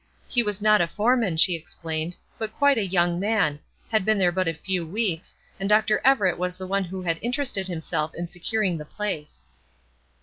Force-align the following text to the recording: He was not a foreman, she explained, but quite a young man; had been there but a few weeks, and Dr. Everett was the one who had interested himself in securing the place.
He 0.27 0.41
was 0.41 0.63
not 0.63 0.81
a 0.81 0.87
foreman, 0.87 1.37
she 1.37 1.53
explained, 1.53 2.15
but 2.39 2.57
quite 2.57 2.79
a 2.79 2.85
young 2.87 3.19
man; 3.19 3.59
had 3.91 4.03
been 4.03 4.17
there 4.17 4.31
but 4.31 4.47
a 4.47 4.53
few 4.55 4.83
weeks, 4.83 5.35
and 5.59 5.69
Dr. 5.69 6.01
Everett 6.03 6.39
was 6.39 6.57
the 6.57 6.65
one 6.65 6.85
who 6.85 7.03
had 7.03 7.19
interested 7.21 7.67
himself 7.67 8.15
in 8.15 8.27
securing 8.27 8.79
the 8.79 8.83
place. 8.85 9.45